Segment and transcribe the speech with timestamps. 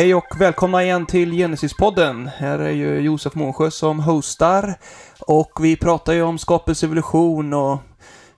[0.00, 2.30] Hej och välkomna igen till Genesis-podden.
[2.36, 4.74] Här är ju Josef Månsjö som hostar.
[5.20, 7.78] Och vi pratar ju om skapelse, evolution och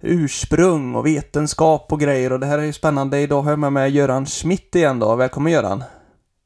[0.00, 2.32] ursprung och vetenskap och grejer.
[2.32, 3.20] Och det här är ju spännande.
[3.20, 5.14] Idag har jag med mig Göran Schmidt igen då.
[5.14, 5.84] Välkommen Göran!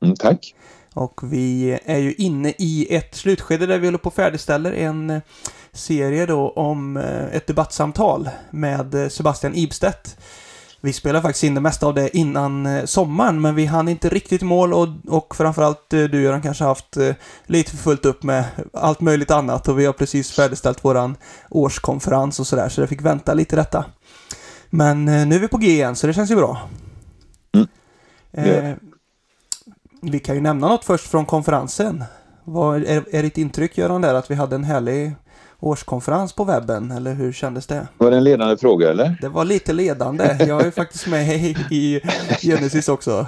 [0.05, 0.55] Mm, tack!
[0.95, 5.21] Och vi är ju inne i ett slutskede där vi håller på och färdigställer en
[5.73, 10.17] serie då om eh, ett debattsamtal med Sebastian Ibstedt.
[10.87, 14.09] Vi spelade faktiskt in det mesta av det innan eh, sommaren, men vi hann inte
[14.09, 16.97] riktigt mål och, och framförallt eh, du Göran kanske haft
[17.47, 21.17] lite för fullt upp med allt möjligt annat och vi har precis färdigställt våran
[21.51, 23.85] årskonferens och sådär, så det fick vänta lite detta.
[24.71, 26.69] Men nu är vi på G igen, så det känns ju bra.
[27.53, 27.69] Mm.
[28.33, 28.77] Eh,
[30.03, 32.05] vi kan ju nämna något först från konferensen.
[32.45, 35.15] Vad är, är ditt intryck Göran där att vi hade en härlig
[35.67, 37.89] årskonferens på webben, eller hur kändes det?
[37.99, 39.19] Var det en ledande fråga eller?
[39.21, 40.37] Det var lite ledande.
[40.39, 41.29] Jag är faktiskt med
[41.71, 42.01] i
[42.43, 43.27] Genesis också.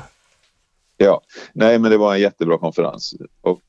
[0.97, 1.21] Ja,
[1.53, 3.61] nej men det var en jättebra konferens och,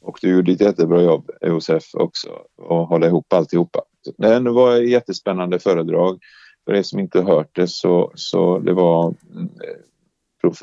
[0.00, 2.28] och du gjorde ett jättebra jobb Josef också
[2.62, 3.80] och hålla ihop alltihopa.
[4.16, 6.18] Det var ett jättespännande föredrag.
[6.64, 9.14] För er som inte hört det så, så det var
[10.40, 10.62] prof,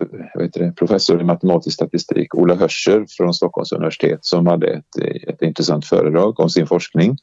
[0.54, 5.86] det, professor i matematisk statistik, Ola Hörscher från Stockholms universitet som hade ett, ett intressant
[5.86, 7.18] föredrag om sin forskning.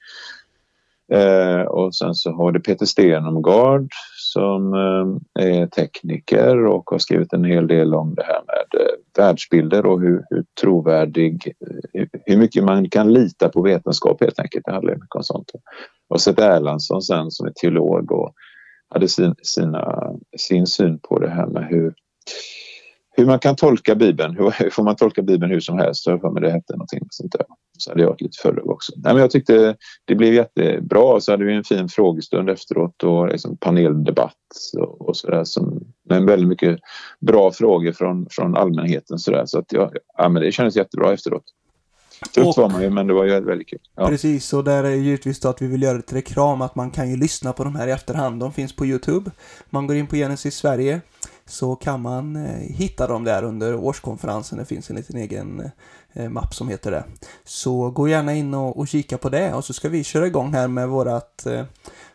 [1.12, 7.32] Eh, och sen så har det Peter Stenomgard som eh, är tekniker och har skrivit
[7.32, 11.52] en hel del om det här med eh, världsbilder och hur, hur trovärdig,
[11.92, 14.64] hur, hur mycket man kan lita på vetenskap helt enkelt.
[14.64, 15.50] Det handlar mycket om sånt.
[16.08, 18.34] Och Seth Erlandsson sen som är teolog och
[18.88, 21.94] hade sin, sina, sin syn på det här med hur
[23.20, 24.36] hur man kan tolka Bibeln.
[24.36, 26.06] Hur får man tolka Bibeln hur som helst?
[26.06, 27.46] Jag för mig det hette någonting sånt där.
[27.78, 28.92] Så hade jag ett litet föredrag också.
[28.96, 31.20] Nej, men jag tyckte det blev jättebra.
[31.20, 34.34] Så hade vi en fin frågestund efteråt och liksom paneldebatt
[34.78, 35.44] och, och så där.
[35.44, 36.78] Som, men väldigt mycket
[37.20, 39.18] bra frågor från, från allmänheten.
[39.18, 39.46] Så, där.
[39.46, 41.44] så att jag, ja, men det kändes jättebra efteråt.
[42.34, 43.78] Trött var man ju, men det var ju väldigt kul.
[43.96, 44.08] Ja.
[44.08, 47.10] Precis, och där är givetvis då att vi vill göra ett reklam att man kan
[47.10, 48.40] ju lyssna på de här i efterhand.
[48.40, 49.30] De finns på Youtube.
[49.70, 51.00] Man går in på Genesis Sverige
[51.50, 54.58] så kan man eh, hitta dem där under årskonferensen.
[54.58, 55.70] Det finns en liten egen
[56.12, 57.04] eh, mapp som heter det.
[57.44, 60.52] Så gå gärna in och, och kika på det och så ska vi köra igång
[60.54, 61.64] här med vårat eh,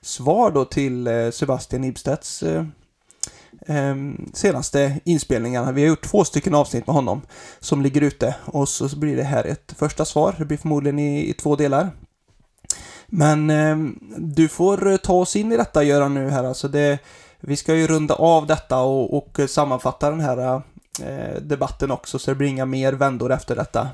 [0.01, 3.95] svar då till eh, Sebastian Ibstedts eh,
[4.33, 5.71] senaste inspelningarna.
[5.71, 7.21] Vi har gjort två stycken avsnitt med honom
[7.59, 10.35] som ligger ute och så blir det här ett första svar.
[10.37, 11.91] Det blir förmodligen i, i två delar.
[13.07, 13.77] Men eh,
[14.17, 16.67] du får ta oss in i detta Göran nu här alltså.
[16.67, 16.99] Det,
[17.47, 20.61] vi ska ju runda av detta och, och sammanfatta den här
[21.03, 23.87] eh, debatten också så det blir inga mer vändor efter detta.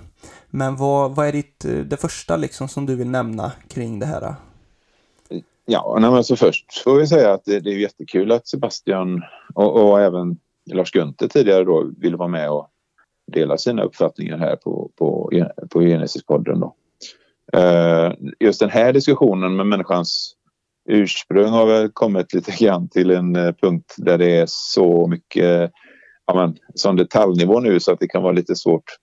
[0.49, 4.05] Men vad, vad är ditt, eh, det första liksom som du vill nämna kring det
[4.05, 4.35] här?
[5.65, 9.21] Ja, nej, alltså först får vi säga att det, det är jättekul att Sebastian
[9.53, 10.37] och, och även
[10.71, 12.67] Lars Gunther tidigare då ville vara med och
[13.31, 15.31] dela sina uppfattningar här på, på,
[15.69, 16.59] på Genesis-podden.
[16.59, 16.75] Då.
[17.59, 20.35] Eh, just den här diskussionen med människans
[20.89, 25.71] ursprung har väl kommit lite grann till en eh, punkt där det är så mycket
[26.27, 28.97] ja, men, sån detaljnivå nu så att det kan vara lite svårt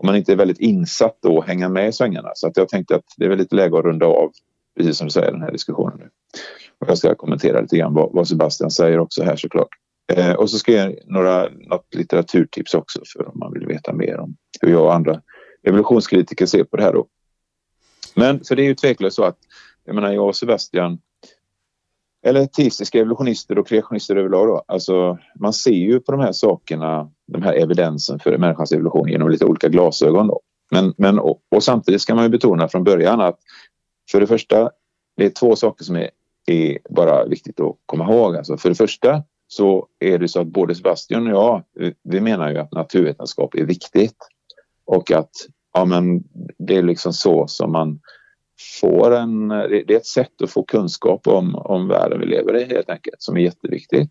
[0.00, 2.30] om man inte är väldigt insatt då att hänga med i svängarna.
[2.34, 4.32] Så att jag tänkte att det är väl lite läge att runda av,
[4.76, 6.10] precis som du säger, den här diskussionen nu.
[6.78, 9.68] Och jag ska kommentera lite grann vad, vad Sebastian säger också här såklart.
[10.12, 13.92] Eh, och så ska jag ge några, något litteraturtips också för om man vill veta
[13.92, 15.20] mer om hur jag och andra
[15.62, 17.06] evolutionskritiker ser på det här då.
[18.14, 19.38] Men för det är ju tveklöst så att
[19.84, 20.98] jag menar jag och Sebastian
[22.22, 24.48] eller teistiska evolutionister och kreationister överlag.
[24.48, 24.64] Då.
[24.66, 29.30] Alltså, man ser ju på de här sakerna, den här evidensen för människans evolution genom
[29.30, 30.26] lite olika glasögon.
[30.26, 30.40] Då.
[30.70, 33.38] Men, men, och, och samtidigt ska man ju betona från början att
[34.10, 34.70] för det första,
[35.16, 36.10] det är två saker som är,
[36.46, 38.36] är bara viktigt att komma ihåg.
[38.36, 41.62] Alltså, för det första så är det så att både Sebastian och jag,
[42.02, 44.16] vi menar ju att naturvetenskap är viktigt
[44.84, 45.30] och att
[45.72, 46.24] ja, men
[46.58, 48.00] det är liksom så som man
[48.80, 52.64] får en, det är ett sätt att få kunskap om, om världen vi lever i
[52.64, 54.10] helt enkelt som är jätteviktigt.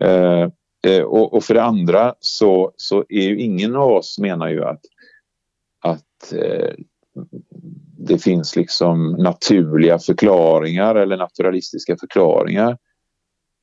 [0.00, 0.48] Eh,
[0.86, 4.64] eh, och, och, för det andra så, så är ju ingen av oss menar ju
[4.64, 4.80] att,
[5.80, 6.74] att eh,
[7.98, 12.78] det finns liksom naturliga förklaringar eller naturalistiska förklaringar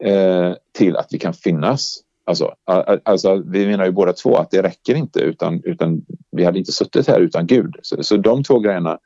[0.03, 2.03] eh, till att vi kan finnas.
[2.25, 2.55] Alltså,
[3.03, 6.71] alltså, vi menar ju båda två att det räcker inte utan, utan vi hade inte
[6.71, 7.75] suttit här utan Gud.
[7.81, 8.99] Så, så de två grejerna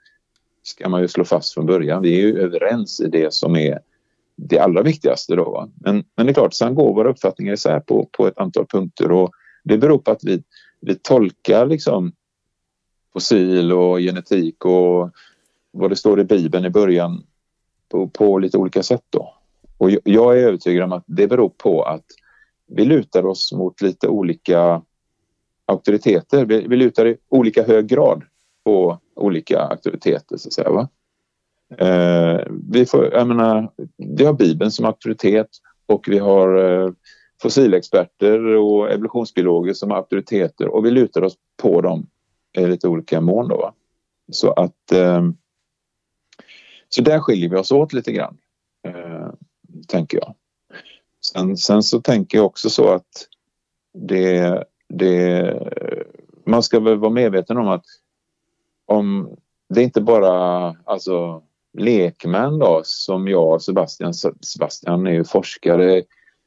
[0.64, 2.02] ska man ju slå fast från början.
[2.02, 3.80] Vi är ju överens i det som är
[4.36, 5.36] det allra viktigaste.
[5.36, 8.66] Då, Men, men det är klart, sen går våra uppfattningar isär på, på ett antal
[8.66, 9.32] punkter och
[9.64, 10.44] det beror på att vi,
[10.82, 12.12] vi tolkar liksom
[13.14, 15.12] fossil och genetik och
[15.72, 17.24] vad det står i Bibeln i början
[17.90, 19.04] på, på lite olika sätt.
[19.10, 19.34] Då.
[19.78, 22.06] Och jag är övertygad om att det beror på att
[22.68, 24.82] vi lutar oss mot lite olika
[25.66, 26.46] auktoriteter.
[26.46, 28.24] Vi, vi lutar i olika hög grad
[28.64, 30.70] på olika auktoriteter så att säga.
[30.70, 30.90] Va?
[31.78, 32.42] Eh,
[32.72, 35.50] vi, får, jag menar, vi har Bibeln som auktoritet
[35.86, 36.92] och vi har eh,
[37.42, 42.08] fossilexperter och evolutionsbiologer som auktoriteter och vi lutar oss på dem
[42.58, 43.48] i lite olika mån.
[43.48, 43.74] Då, va?
[44.32, 45.22] Så att eh,
[46.90, 48.38] så där skiljer vi oss åt lite grann,
[48.88, 49.30] eh,
[49.88, 50.36] tänker jag.
[51.26, 53.28] Sen, sen, så tänker jag också så att
[53.94, 55.54] det, det,
[56.46, 57.86] man ska väl vara medveten om att
[58.92, 59.36] om
[59.70, 61.44] det är inte bara alltså,
[61.78, 64.14] lekmän då som jag och Sebastian.
[64.14, 66.04] Sebastian är ju forskare.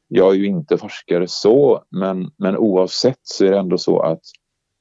[0.07, 4.21] Jag är ju inte forskare så men, men oavsett så är det ändå så att,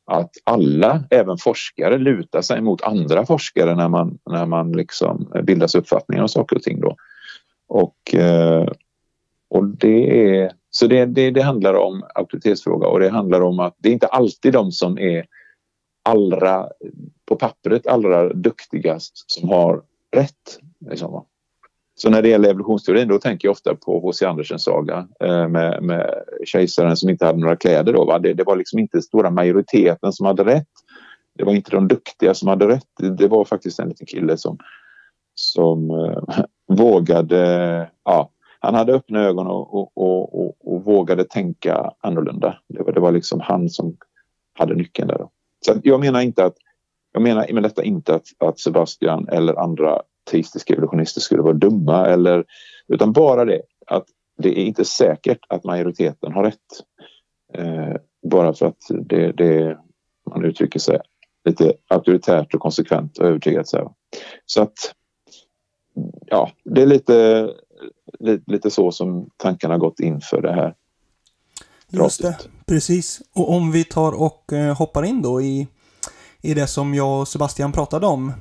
[0.06, 5.74] att alla, även forskare, lutar sig mot andra forskare när man, när man liksom bildas
[5.74, 6.80] uppfattningar om saker och ting.
[6.80, 6.96] Då.
[7.68, 8.68] Och, eh,
[9.48, 13.74] och det är, så det, det, det handlar om auktoritetsfråga och det handlar om att
[13.78, 15.26] det är inte alltid de som är
[16.04, 16.68] allra,
[17.24, 19.82] på pappret allra duktigast som har
[20.16, 20.58] rätt.
[20.90, 21.24] Liksom.
[21.96, 24.26] Så när det gäller evolutionsteorin då tänker jag ofta på H.C.
[24.26, 27.92] Andersens saga eh, med, med kejsaren som inte hade några kläder.
[27.92, 28.18] Då, va?
[28.18, 30.68] Det, det var liksom inte stora majoriteten som hade rätt.
[31.38, 33.18] Det var inte de duktiga som hade rätt.
[33.18, 34.58] Det var faktiskt en liten kille som,
[35.34, 37.90] som eh, vågade...
[38.04, 38.30] Ja,
[38.60, 42.58] han hade öppna ögon och, och, och, och, vågade tänka annorlunda.
[42.68, 43.96] Det var, det var liksom han som
[44.58, 45.18] hade nyckeln där.
[45.18, 45.30] Då.
[45.64, 46.56] Så jag menar inte att
[47.12, 52.06] jag menar med detta inte att, att Sebastian eller andra teistiska evolutionister skulle vara dumma
[52.06, 52.44] eller
[52.88, 54.04] utan bara det att
[54.38, 56.56] det är inte säkert att majoriteten har rätt.
[57.54, 57.96] Eh,
[58.30, 58.78] bara för att
[59.08, 59.78] det, det,
[60.30, 60.98] man uttrycker sig
[61.44, 63.68] lite auktoritärt och konsekvent och övertygat.
[63.68, 63.94] Så,
[64.46, 64.94] så att
[66.26, 67.50] ja, det är lite,
[68.18, 70.74] lite, lite så som tankarna gått inför det här.
[72.02, 73.22] Just det, precis.
[73.32, 75.68] Och om vi tar och eh, hoppar in då i
[76.44, 78.32] i det som jag och Sebastian pratade om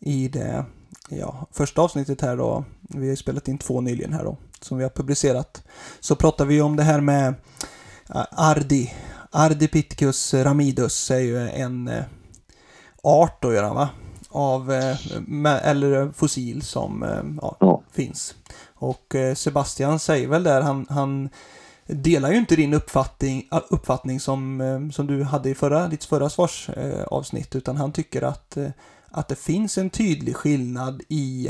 [0.00, 0.64] i det
[1.08, 2.64] ja, första avsnittet här då.
[2.80, 5.62] Vi har spelat in två nyligen här då, som vi har publicerat.
[6.00, 7.34] Så pratar vi om det här med
[8.14, 8.94] äh, Ardi.
[9.30, 12.04] Ardipithecus ramidus är ju en eh,
[13.02, 13.88] art då, Göran, va?
[14.28, 14.96] Av, eh,
[15.62, 17.82] eller fossil som eh, ja, ja.
[17.92, 18.34] finns.
[18.74, 21.28] Och Sebastian säger väl där, han, han
[21.86, 26.30] delar ju inte din uppfattning, uppfattning som, eh, som du hade i förra, ditt förra
[26.30, 28.70] svarsavsnitt, eh, utan han tycker att, eh,
[29.10, 31.48] att det finns en tydlig skillnad i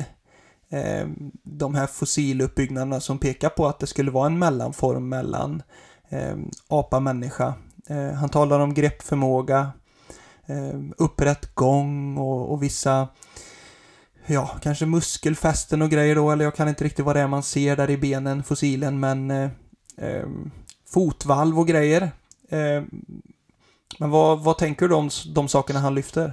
[0.68, 1.08] eh,
[1.42, 5.62] de här fossiluppbyggnaderna som pekar på att det skulle vara en mellanform mellan
[6.08, 6.36] eh,
[6.68, 7.54] apa-människa.
[7.86, 9.70] Eh, han talar om greppförmåga,
[10.46, 13.08] eh, upprätt gång och, och vissa
[14.26, 17.42] ja, kanske muskelfästen och grejer då, eller jag kan inte riktigt vad det är man
[17.42, 19.50] ser där i benen, fossilen, men
[19.96, 20.28] eh,
[20.86, 22.02] fotvalv och grejer.
[22.48, 22.82] Eh,
[23.98, 26.32] men vad, vad tänker du om de sakerna han lyfter?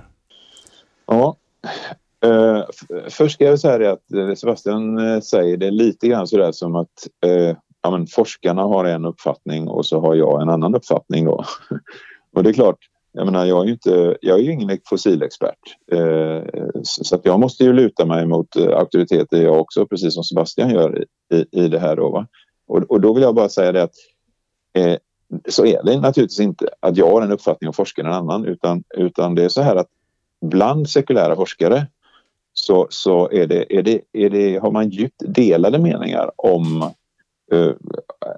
[1.05, 1.35] Ja,
[2.25, 2.63] eh,
[3.09, 6.75] först ska jag säga det att eh, Sebastian eh, säger det lite grann sådär som
[6.75, 11.25] att eh, ja, men forskarna har en uppfattning och så har jag en annan uppfattning
[11.25, 11.45] då.
[12.35, 12.77] och det är klart,
[13.11, 15.59] jag menar jag är ju inte, jag är ju ingen fossilexpert.
[15.91, 16.43] Eh,
[16.83, 20.69] så att jag måste ju luta mig mot eh, auktoriteter jag också, precis som Sebastian
[20.69, 22.09] gör i, i det här då.
[22.09, 22.27] Va?
[22.73, 23.95] Och, och då vill jag bara säga det att
[24.73, 24.97] eh,
[25.49, 28.83] så är det naturligtvis inte att jag har en uppfattning och forskaren en annan utan,
[28.97, 29.89] utan det är så här att
[30.41, 31.87] bland sekulära forskare
[32.53, 36.81] så, så är det, är det, är det, har man djupt delade meningar om
[37.51, 37.71] eh,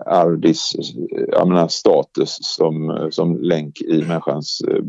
[0.05, 4.83] Ardis eh, jag menar, status som, som länk i människans eh,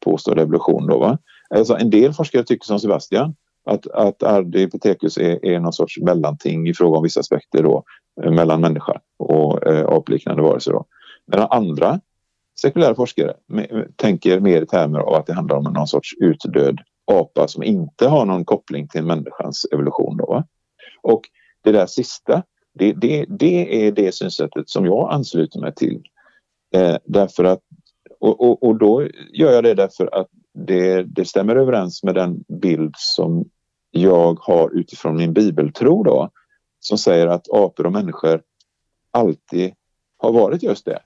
[0.00, 0.86] påstådda evolution.
[0.86, 1.18] Då, va?
[1.50, 6.68] Alltså, en del forskare tycker som Sebastian att, att Ardipithecus är, är någon sorts mellanting
[6.68, 7.84] i fråga om vissa aspekter då,
[8.22, 10.72] Eh, mellan människa och eh, apliknande varelser.
[10.72, 10.84] Då.
[11.26, 12.00] Medan andra
[12.60, 13.34] sekulära forskare
[13.96, 18.08] tänker mer i termer av att det handlar om någon sorts utdöd apa som inte
[18.08, 20.16] har någon koppling till människans evolution.
[20.16, 20.44] Då,
[21.02, 21.22] Och
[21.62, 22.42] det där sista,
[22.74, 26.02] det, det, det är det synsättet som jag ansluter mig till.
[26.74, 27.60] Eh, därför att,
[28.20, 32.44] och, och, och, då gör jag det därför att det, det stämmer överens med den
[32.48, 33.44] bild som
[33.90, 36.30] jag har utifrån min bibeltro då,
[36.86, 38.42] som säger att apor och människor
[39.10, 39.74] alltid
[40.16, 40.98] har varit just det.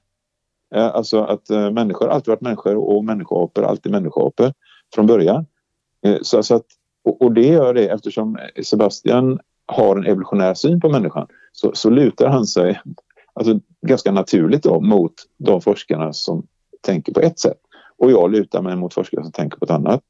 [0.75, 4.53] Eh, alltså att eh, människor alltid varit människor och människoapor alltid människoapor
[4.95, 5.47] från början.
[6.03, 6.67] Eh, så, så att,
[7.21, 12.29] och det gör det eftersom Sebastian har en evolutionär syn på människan så, så lutar
[12.29, 12.81] han sig
[13.33, 16.47] alltså, ganska naturligt då, mot de forskarna som
[16.81, 17.59] tänker på ett sätt.
[17.97, 20.01] Och jag lutar mig mot forskare som tänker på ett annat.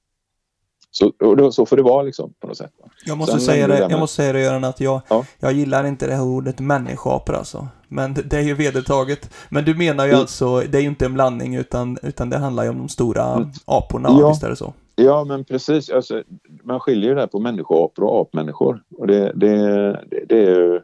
[0.90, 2.72] Så, då, så får det vara liksom på något sätt.
[3.06, 5.24] Jag måste, säga det, jag måste säga det Göran att jag, ja.
[5.38, 7.68] jag gillar inte det här ordet människoapor alltså.
[7.88, 9.30] Men det är ju vedertaget.
[9.48, 10.20] Men du menar ju mm.
[10.20, 13.24] alltså, det är ju inte en blandning utan, utan det handlar ju om de stora
[13.34, 13.48] mm.
[13.64, 14.28] aporna, ja.
[14.28, 14.72] visst är det så?
[14.96, 15.90] Ja, men precis.
[15.90, 16.22] Alltså,
[16.62, 18.82] man skiljer ju där på människoapor och apmänniskor.
[18.98, 19.56] Och det, det,
[20.10, 20.82] det, det är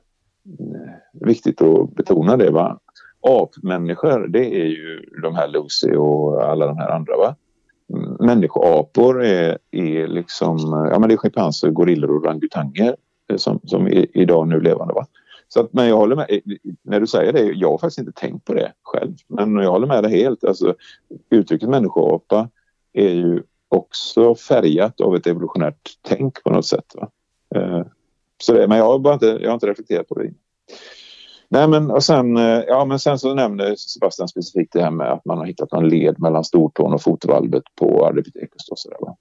[1.13, 2.51] viktigt att betona det.
[2.51, 2.79] Va?
[3.21, 7.17] Apmänniskor, det är ju de här Lucy och alla de här andra.
[7.17, 7.37] Va?
[8.21, 12.97] Människoapor är, är liksom, ja men det är schimpanser, gorillor och orangutanger
[13.31, 14.95] eh, som, som är idag nu levande.
[14.95, 15.07] Va?
[15.49, 16.41] Så att, men jag håller med, eh,
[16.83, 19.15] när du säger det, jag har faktiskt inte tänkt på det själv.
[19.29, 20.45] Men jag håller med dig helt.
[20.45, 20.75] Alltså,
[21.31, 22.49] uttrycket människoapa
[22.93, 26.95] är ju också färgat av ett evolutionärt tänk på något sätt.
[26.95, 27.09] Va?
[27.55, 27.83] Eh,
[28.43, 30.31] så det, men jag har, bara inte, jag har inte reflekterat på det.
[31.49, 35.13] Nej, men, och sen, eh, ja, men sen så nämner Sebastian specifikt det här med
[35.13, 38.69] att man har hittat en led mellan stortån och fotvalvet på Ardipithecus.
[38.71, 39.17] Och så där, va?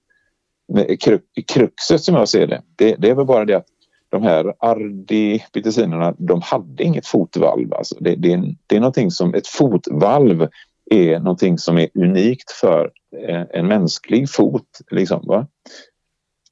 [1.46, 3.66] Kruxet som jag ser det, det, det är väl bara det att
[4.08, 7.74] de här ardipitecinerna, de hade inget fotvalv.
[7.74, 10.48] Alltså det, det, är, det är någonting som, ett fotvalv
[10.90, 12.90] är någonting som är unikt för
[13.28, 14.68] en, en mänsklig fot.
[14.90, 15.46] Liksom, va?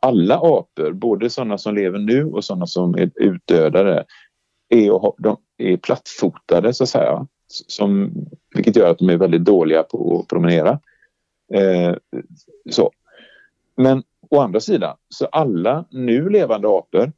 [0.00, 4.05] Alla apor, både sådana som lever nu och sådana som är utdödade,
[4.69, 7.26] är, de är plattfotade så att säga.
[7.49, 8.12] Som,
[8.54, 10.81] vilket gör att de är väldigt dåliga på att promenera.
[11.54, 11.95] Eh,
[12.71, 12.90] så.
[13.76, 17.12] Men å andra sidan, så alla nu levande apor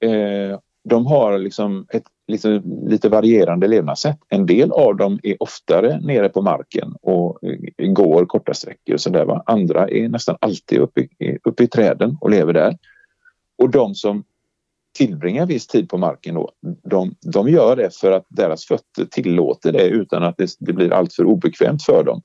[0.00, 4.18] eh, de har liksom ett liksom, lite varierande levnadssätt.
[4.28, 7.38] En del av dem är oftare nere på marken och
[7.76, 9.40] eh, går korta sträckor och sådär.
[9.46, 12.78] Andra är nästan alltid uppe i, uppe i träden och lever där.
[13.58, 14.24] Och de som
[14.96, 16.50] tillbringar viss tid på marken då,
[16.90, 20.92] de, de gör det för att deras fötter tillåter det utan att det, det blir
[20.92, 22.22] alltför obekvämt för dem.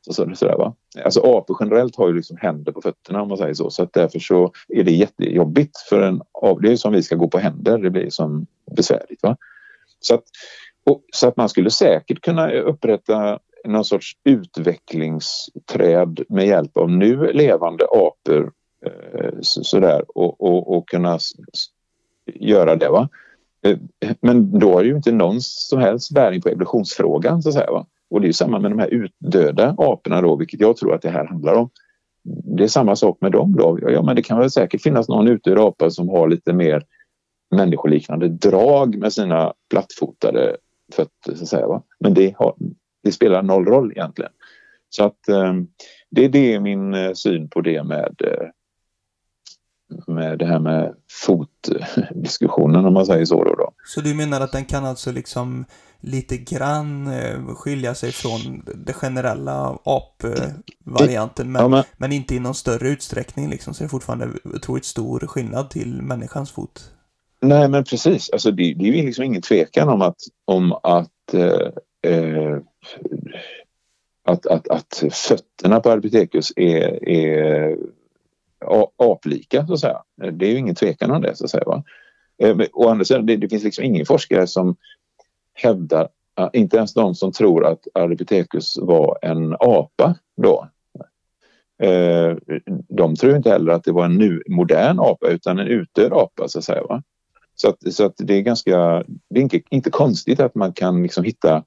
[0.00, 0.74] Så, så, sådär, va?
[1.04, 3.70] Alltså apor generellt har ju liksom händer på fötterna om man säger så.
[3.70, 7.16] Så att därför så är det jättejobbigt för en av Det är som vi ska
[7.16, 7.78] gå på händer.
[7.78, 8.46] Det blir som
[8.76, 9.22] besvärligt.
[9.22, 9.36] Va?
[10.00, 10.22] Så, att,
[10.86, 17.32] och, så att man skulle säkert kunna upprätta någon sorts utvecklingsträd med hjälp av nu
[17.32, 18.52] levande apor
[18.86, 21.18] eh, sådär och, och, och kunna
[22.34, 22.88] göra det.
[22.88, 23.08] Va?
[23.62, 23.78] Eh,
[24.20, 27.70] men då har det ju inte någon som helst bäring på evolutionsfrågan så att säga.
[27.70, 27.86] Va?
[28.10, 31.10] Och det är samma med de här utdöda aporna då, vilket jag tror att det
[31.10, 31.70] här handlar om.
[32.56, 33.78] Det är samma sak med dem då.
[33.82, 36.84] Ja, men det kan väl säkert finnas någon utdöd apa som har lite mer
[37.50, 40.56] människoliknande drag med sina plattfotade
[40.92, 41.66] fötter så att säga.
[41.66, 41.82] Va?
[42.00, 42.54] Men det, har,
[43.02, 44.32] det spelar noll roll egentligen.
[44.88, 45.54] Så att eh,
[46.10, 48.48] det, det är min eh, syn på det med eh,
[50.06, 50.94] med det här med
[51.26, 53.72] fotdiskussionen om man säger så då, då.
[53.84, 55.64] Så du menar att den kan alltså liksom
[56.00, 62.40] lite grann eh, skilja sig från det generella apvarianten men, ja, men, men, inte i
[62.40, 66.92] någon större utsträckning liksom så det är fortfarande otroligt stor skillnad till människans fot?
[67.40, 72.12] Nej men precis, alltså det, det är liksom ingen tvekan om att, om att eh,
[72.12, 72.58] eh,
[74.26, 77.76] att, att, att fötterna på Ardipithecus är, är
[78.96, 80.02] aplika så att säga.
[80.32, 81.64] Det är ju ingen tvekan om det så att säga.
[81.66, 81.84] Va?
[82.38, 84.76] Eh, å andra sidan, det, det finns liksom ingen forskare som
[85.54, 86.08] hävdar,
[86.38, 90.68] eh, inte ens de som tror att Ardipithecus var en apa då.
[91.82, 92.36] Eh,
[92.88, 96.48] de tror inte heller att det var en nu modern apa utan en utdöd apa
[96.48, 96.82] så att säga.
[96.82, 97.02] Va?
[97.54, 101.02] Så, att, så att det är ganska, det är inte, inte konstigt att man kan
[101.02, 101.64] liksom hitta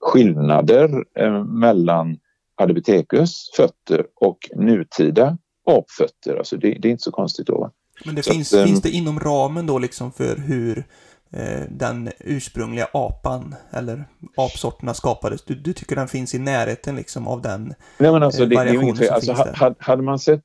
[0.00, 1.04] skillnader
[1.44, 2.18] mellan
[2.56, 5.38] Ardipithecus fötter och nutida
[5.78, 6.36] apfötter.
[6.36, 7.70] Alltså det, det är inte så konstigt då.
[8.04, 10.84] Men det finns, att, finns det inom ramen då liksom för hur
[11.32, 14.04] eh, den ursprungliga apan eller
[14.36, 15.44] apsorterna skapades?
[15.44, 18.54] Du, du, tycker den finns i närheten liksom av den Nej, men alltså, eh, det,
[18.54, 20.44] det är inget, alltså, hade, hade, man sett,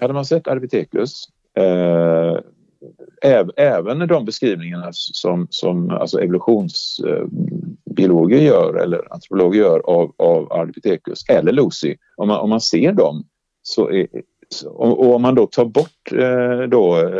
[0.00, 1.24] hade man sett Ardipithecus
[1.58, 2.38] eh,
[3.56, 11.52] även de beskrivningarna som, som alltså evolutionsbiologer gör eller antropologer gör av, av Ardipithecus eller
[11.52, 13.24] Lucy, om man, om man ser dem
[13.62, 14.06] så är,
[14.66, 17.10] och om man då tar bort, eh, då,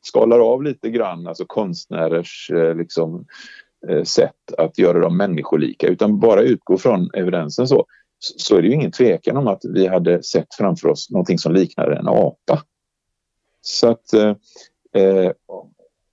[0.00, 3.26] skalar av lite grann, alltså konstnärers eh, liksom,
[3.88, 7.86] eh, sätt att göra dem människolika utan bara utgår från evidensen så,
[8.18, 11.52] så är det ju ingen tvekan om att vi hade sett framför oss någonting som
[11.52, 12.62] liknade en apa.
[13.62, 14.12] Så att
[14.92, 15.32] eh,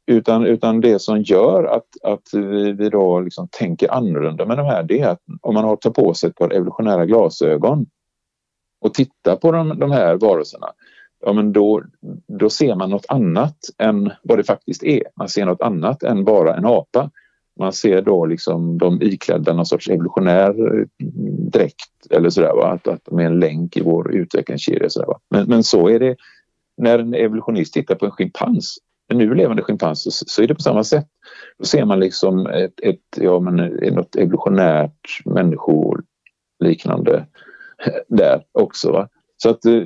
[0.08, 4.66] utan, utan det som gör att, att vi, vi då liksom tänker annorlunda med de
[4.66, 7.86] här det är att om man har tagit på sig ett par evolutionära glasögon
[8.80, 10.68] och tittar på de, de här varelserna
[11.20, 11.84] ja, men då,
[12.28, 15.04] då ser man något annat än vad det faktiskt är.
[15.16, 17.12] Man ser något annat än bara en apa.
[17.60, 20.88] Man ser då liksom de iklädda någon sorts evolutionär eh,
[21.52, 22.68] dräkt eller sådär, va?
[22.68, 24.90] Att, att de är en länk i vår utvecklingskedja.
[24.90, 25.20] Sådär, va?
[25.30, 26.16] Men, men så är det
[26.78, 28.78] när en evolutionist tittar på en schimpans
[29.14, 31.08] nu levande schimpanser så, så är det på samma sätt.
[31.58, 37.26] Då ser man liksom ett, ett, ja, men eh, något evolutionärt människoliknande
[38.08, 38.92] där också.
[38.92, 39.10] Va?
[39.38, 39.84] Så att eh,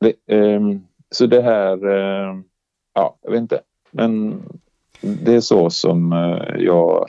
[0.00, 2.40] det, um, så det här, uh,
[2.94, 3.60] ja, jag vet inte.
[3.90, 4.42] Men
[5.00, 7.08] det är så som uh, jag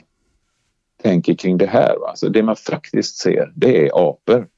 [1.02, 1.96] tänker kring det här.
[2.00, 2.08] Va?
[2.08, 4.48] Alltså det man faktiskt ser, det är apor.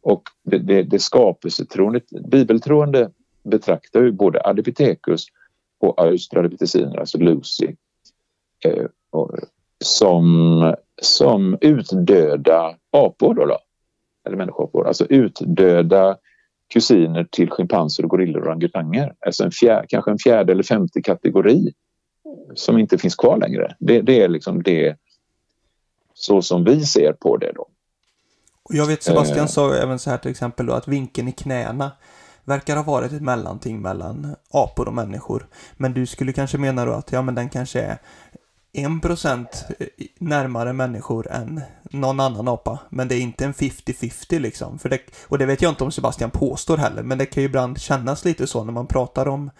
[0.00, 3.10] Och det, det, det skapelsetroende, bibeltroende
[3.42, 5.26] betraktar ju både Adipithecus
[5.78, 7.76] och Australopitheciner, alltså Lucy,
[8.64, 8.86] eh,
[9.84, 13.34] som, som utdöda apor.
[13.34, 13.58] Då, då
[14.26, 16.16] eller människoapor, alltså utdöda
[16.72, 19.14] kusiner till schimpanser, gorillor och orangutanger.
[19.26, 21.72] Alltså en fjär, kanske en fjärde eller femte kategori
[22.54, 23.76] som inte finns kvar längre.
[23.78, 24.96] Det, det är liksom det
[26.14, 27.68] så som vi ser på det då.
[28.62, 29.46] Och jag vet Sebastian eh.
[29.46, 31.92] sa även så här till exempel då att vinkeln i knäna
[32.44, 35.46] verkar ha varit ett mellanting mellan apor och människor.
[35.76, 37.98] Men du skulle kanske mena då att ja men den kanske är
[39.02, 39.86] procent eh,
[40.18, 41.60] närmare människor än
[41.90, 42.78] någon annan apa.
[42.90, 44.78] Men det är inte en 50-50 liksom.
[44.78, 44.98] För det,
[45.28, 48.24] och det vet jag inte om Sebastian påstår heller, men det kan ju ibland kännas
[48.24, 49.50] lite så när man pratar om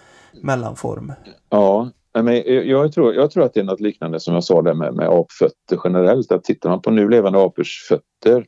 [0.42, 1.12] mellanform.
[1.50, 4.74] Ja, men jag, tror, jag tror att det är något liknande som jag sa där
[4.74, 6.32] med, med apfötter generellt.
[6.32, 8.46] Att tittar man på nu levande apors fötter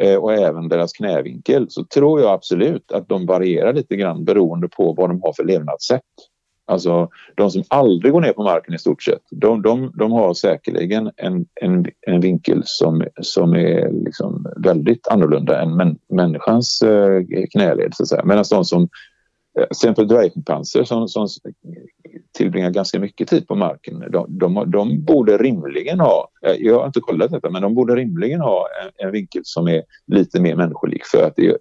[0.00, 4.68] eh, och även deras knävinkel så tror jag absolut att de varierar lite grann beroende
[4.68, 6.02] på vad de har för levnadssätt.
[6.70, 10.34] Alltså de som aldrig går ner på marken i stort sett, de, de, de har
[10.34, 17.22] säkerligen en, en, en vinkel som, som är liksom väldigt annorlunda än män, människans eh,
[17.52, 17.94] knäled.
[17.94, 18.24] Så att säga.
[18.24, 18.88] Medan de som, eh,
[19.62, 21.28] till exempel dvärgschimpanser som, som
[22.38, 26.86] tillbringar ganska mycket tid på marken, de, de, de, borde rimligen ha, eh, jag har
[26.86, 30.56] inte kollat detta, men de borde rimligen ha en, en vinkel som är lite mer
[30.56, 31.56] människolik för att det,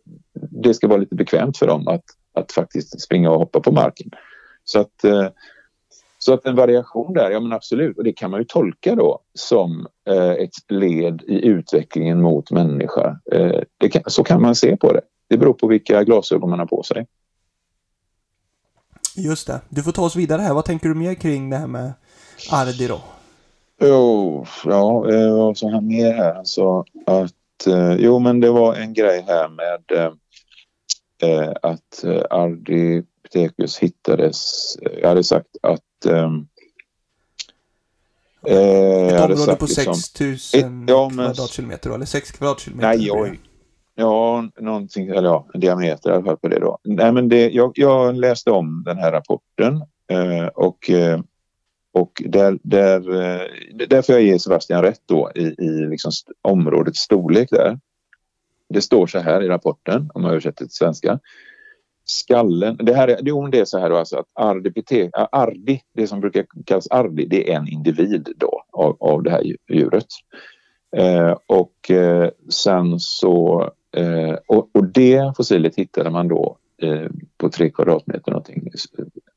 [0.50, 4.10] det ska vara lite bekvämt för dem att, att faktiskt springa och hoppa på marken.
[4.70, 5.28] Så att, eh,
[6.18, 9.20] så att en variation där, ja men absolut, och det kan man ju tolka då
[9.34, 13.20] som eh, ett led i utvecklingen mot människa.
[13.32, 15.02] Eh, kan, så kan man se på det.
[15.28, 17.08] Det beror på vilka glasögon man har på sig.
[19.16, 19.62] Just det.
[19.70, 20.54] Du får ta oss vidare här.
[20.54, 21.94] Vad tänker du mer kring det här med
[22.52, 23.02] Ardi då?
[23.82, 25.00] Jo, ja,
[25.32, 26.34] vad sa han mer här?
[26.34, 30.10] Alltså att, jo men det var en grej här med
[31.62, 33.04] att Ardi
[33.34, 36.48] Pithecus hittades, jag hade sagt att um,
[38.46, 42.88] Ett område på liksom, 6000 ja, kvadratkilometer eller 6 kvadratkilometer?
[42.88, 43.40] Nej, oj.
[43.96, 46.78] Ja, någonting, eller ja, en diameter i alla fall på det då.
[46.84, 49.76] Nej, men det, jag, jag läste om den här rapporten
[50.08, 51.20] eh, och, eh,
[51.92, 53.42] och där, där, eh,
[53.88, 56.12] därför jag ger Sebastian rätt då i, i liksom
[56.42, 57.80] områdets storlek där.
[58.70, 61.20] Det står så här i rapporten, om jag översätter till svenska
[62.10, 62.78] skallen.
[62.80, 64.72] Det, här är, jo, det är så här då alltså att Ardi,
[65.32, 69.32] Ardi, äh, det som brukar kallas Ardi, det är en individ då av, av det
[69.32, 70.08] här djuret.
[70.98, 77.50] Eh, och eh, sen så eh, och, och det fossilet hittade man då eh, på
[77.50, 78.72] tre kvadratmeter någonting,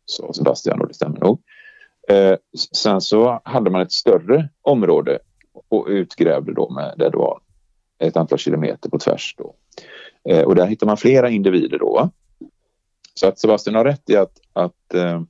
[0.07, 1.41] sa Sebastian och det stämmer nog.
[2.09, 2.37] Eh,
[2.73, 5.19] sen så hade man ett större område
[5.69, 7.41] och utgrävde då med där det var
[7.99, 9.55] ett antal kilometer på tvärs då.
[10.29, 12.11] Eh, och där hittar man flera individer då.
[13.15, 15.23] Så att Sebastian har rätt i att, att, eh,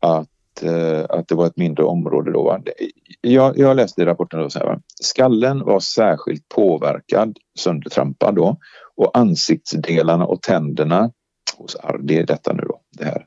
[0.00, 2.62] att, eh, att det var ett mindre område då.
[3.20, 8.56] Jag, jag läste i rapporten då så här, skallen var särskilt påverkad, söndertrampad då
[8.96, 11.12] och ansiktsdelarna och tänderna
[11.56, 13.26] hos Ardi är detta nu då, det här.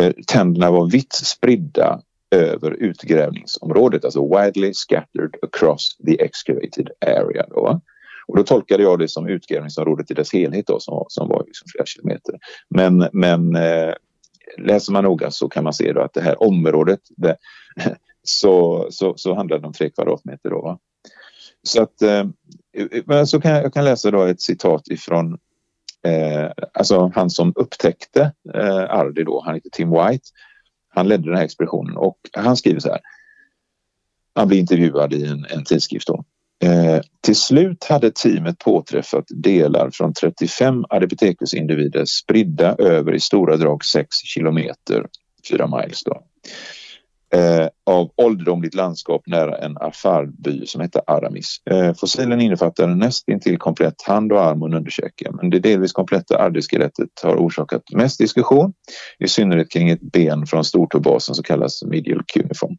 [0.00, 7.46] Eh, tänderna var vitt spridda över utgrävningsområdet, alltså widely scattered across the excavated area.
[7.48, 7.80] Då.
[8.28, 11.68] Och då tolkade jag det som utgrävningsområdet i dess helhet då, som, som var liksom
[11.72, 12.34] flera kilometer.
[12.68, 13.94] Men, men eh,
[14.58, 17.36] läser man noga så kan man se då att det här området det,
[18.22, 20.50] så, så, så handlar det om tre kvadratmeter.
[20.50, 20.78] Då, va?
[21.62, 25.38] Så att eh, så kan jag, jag, kan läsa då ett citat ifrån
[26.06, 30.24] eh, alltså han som upptäckte eh, Ardi då, han heter Tim White.
[30.88, 33.00] Han ledde den här expeditionen och han skriver så här.
[34.34, 36.24] Han blir intervjuad i en, en tidskrift då.
[36.64, 43.84] Eh, till slut hade teamet påträffat delar från 35 Adipithecus-individer spridda över i stora drag
[43.84, 45.06] 6 kilometer,
[45.50, 46.04] 4 miles.
[46.04, 46.22] Då
[47.34, 51.56] eh, av ålderdomligt landskap nära en afarby som hette Aramis.
[51.70, 55.92] Eh, fossilen innefattar en nästintill komplett hand och arm och en underkäke men det delvis
[55.92, 58.72] kompletta arderskelettet har orsakat mest diskussion
[59.18, 62.76] i synnerhet kring ett ben från stortåbasen som kallas medial cuneiform.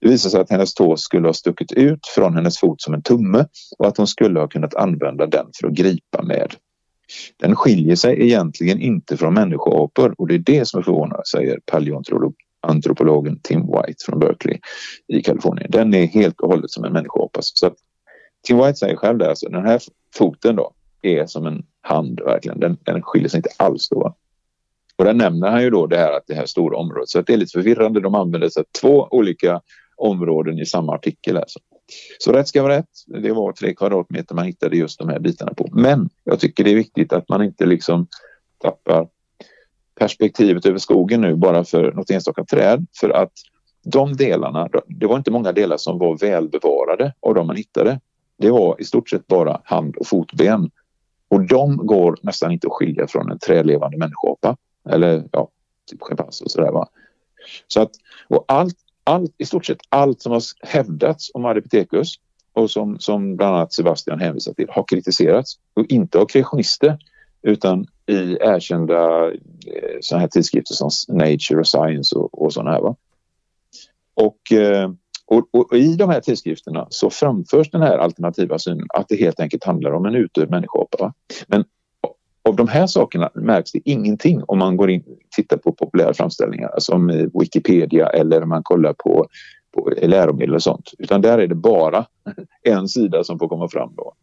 [0.00, 3.02] Det visar sig att hennes tå skulle ha stuckit ut från hennes fot som en
[3.02, 3.46] tumme
[3.78, 6.54] och att hon skulle ha kunnat använda den för att gripa med.
[7.40, 11.60] Den skiljer sig egentligen inte från människoapor och det är det som är förvånande, säger
[12.62, 14.58] antropologen Tim White från Berkeley
[15.08, 15.70] i Kalifornien.
[15.70, 17.38] Den är helt och hållet som en människoapa.
[17.42, 17.74] Så att
[18.42, 19.80] Tim White säger själv det, alltså, den här
[20.14, 20.72] foten då
[21.02, 22.60] är som en hand verkligen.
[22.60, 24.14] Den, den skiljer sig inte alls då.
[24.96, 27.08] Och där nämner han ju då det här att det här stora området.
[27.08, 28.00] Så att det är lite förvirrande.
[28.00, 29.60] De använder sig två olika
[29.96, 31.36] områden i samma artikel.
[31.36, 31.58] Alltså.
[32.18, 32.88] Så rätt ska vara rätt.
[33.06, 35.68] Det var tre kvadratmeter man hittade just de här bitarna på.
[35.72, 38.06] Men jag tycker det är viktigt att man inte liksom
[38.58, 39.08] tappar
[39.94, 42.86] perspektivet över skogen nu bara för något enstaka träd.
[43.00, 43.32] För att
[43.84, 48.00] de delarna, det var inte många delar som var välbevarade av de man hittade.
[48.38, 50.70] Det var i stort sett bara hand och fotben.
[51.28, 54.56] Och de går nästan inte att skilja från en trälevande människoapa.
[54.88, 55.48] Eller ja,
[55.90, 56.72] typ schimpans och sådär.
[56.72, 56.88] Va?
[57.68, 57.90] Så att,
[58.28, 62.14] och allt, allt, i stort sett allt som har hävdats om Ardipithecus
[62.52, 66.98] och som, som bland annat Sebastian hänvisar till har kritiserats och inte av kreationister
[67.42, 72.80] utan i erkända eh, sådana här tidskrifter som Nature och Science och, och sådana här.
[72.80, 72.96] Va?
[74.14, 74.90] Och, eh,
[75.26, 79.40] och, och, i de här tidskrifterna så framförs den här alternativa synen att det helt
[79.40, 81.12] enkelt handlar om en utdöd människoapa.
[81.46, 81.64] Men
[82.44, 86.14] av de här sakerna märks det ingenting om man går in och tittar på populära
[86.14, 89.26] framställningar alltså som eh, Wikipedia eller om man kollar på,
[89.74, 90.90] på läromedel och sånt.
[90.98, 92.06] Utan där är det bara
[92.62, 93.94] en sida som får komma fram.
[93.96, 94.14] Då.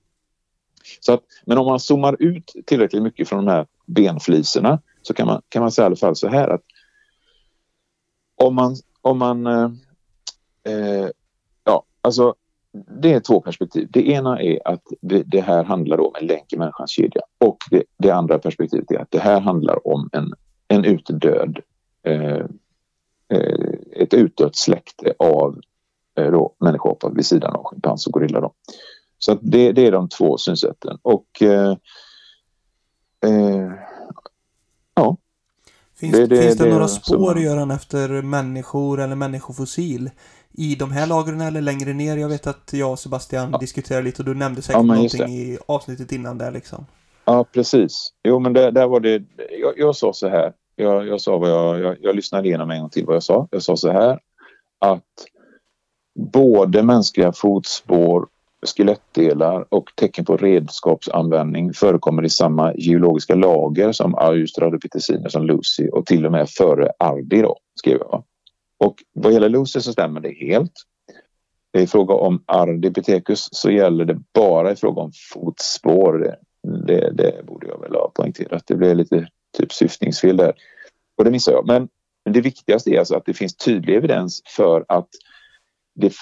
[0.99, 5.28] Så att, men om man zoomar ut tillräckligt mycket från de här benfliserna så kan
[5.28, 6.62] man, kan man säga i alla fall så här att
[8.36, 9.71] om man, om man eh,
[10.63, 11.10] eh
[11.63, 12.36] ja, alltså
[12.71, 13.88] det är två perspektiv.
[13.91, 17.84] Det ena är att det, här handlar om en länk i människans kedja och det,
[17.97, 20.34] det, andra perspektivet är att det här handlar om en,
[20.67, 21.60] en utdöd,
[22.04, 22.45] eh,
[23.34, 25.60] eh, ett utdött släkte av
[26.17, 26.56] eh, då,
[27.13, 28.41] vid sidan av schimpans och gorilla.
[28.41, 28.54] Då.
[29.19, 31.71] Så det, det, är de två synsätten och eh,
[33.25, 33.71] eh
[34.95, 35.17] ja.
[35.99, 37.43] Finns det, det finns det, några spår, som...
[37.43, 40.10] Göran, efter människor eller människofossil
[40.51, 42.17] i de här lagren eller längre ner?
[42.17, 43.58] Jag vet att jag och Sebastian ja.
[43.58, 46.86] diskuterade lite och du nämnde säkert ja, någonting i avsnittet innan där liksom.
[47.25, 48.13] Ja, precis.
[48.23, 49.23] Jo, men det, där var det.
[49.62, 50.53] Jag, jag sa så här.
[50.75, 53.47] Jag, jag sa vad jag, jag, jag lyssnade igenom en gång till vad jag sa.
[53.51, 54.19] Jag sa så här
[54.79, 55.03] att
[56.19, 58.27] både mänskliga fotspår,
[58.65, 66.06] skelettdelar och tecken på redskapsanvändning förekommer i samma geologiska lager som Australopithecines som Lucy och
[66.06, 68.24] till och med före Ardi då, skrev jag.
[68.78, 70.74] Och vad gäller Lucy så stämmer det helt.
[71.78, 76.17] I fråga om Ardipithecus så gäller det bara i fråga om fotspår.
[76.17, 76.38] Det,
[76.88, 78.63] det, det borde jag väl ha poängterat.
[78.67, 80.54] Det blev lite typ syftningsfel där.
[81.17, 81.67] Och det missade jag.
[81.67, 81.89] Men,
[82.26, 85.10] men det viktigaste är alltså att det finns tydlig evidens för att
[85.95, 86.13] det,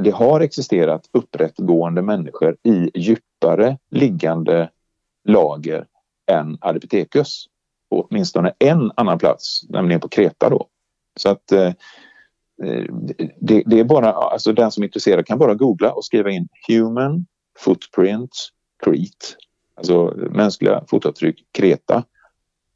[0.00, 4.70] det har existerat upprättgående människor i djupare liggande
[5.24, 5.86] lager
[6.30, 7.46] än Adipithecus.
[7.90, 10.66] På åtminstone en annan plats, nämligen på Kreta då.
[11.16, 11.72] Så att eh,
[12.62, 12.84] eh,
[13.40, 16.48] det, det, är bara, alltså den som är intresserad kan bara googla och skriva in
[16.68, 17.26] Human
[17.58, 18.30] Footprint
[18.84, 19.26] Crete,
[19.74, 22.04] alltså mänskliga fotavtryck Kreta.